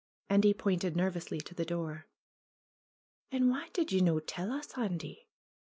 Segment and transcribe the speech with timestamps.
[0.31, 2.07] Andy pointed nervously to the door.
[3.31, 5.27] "And wha' did ye no' tell us, Andy